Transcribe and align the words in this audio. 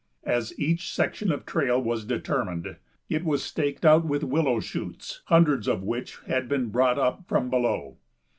As 0.25 0.59
each 0.59 0.91
section 0.91 1.31
of 1.31 1.45
trail 1.45 1.79
was 1.79 2.03
determined 2.05 2.77
it 3.07 3.23
was 3.23 3.43
staked 3.43 3.85
out 3.85 4.03
with 4.03 4.23
willow 4.23 4.59
shoots, 4.59 5.21
hundreds 5.25 5.67
of 5.67 5.83
which 5.83 6.21
had 6.25 6.49
been 6.49 6.69
brought 6.71 6.97
up 6.97 7.27
from 7.27 7.51
below. 7.51 7.97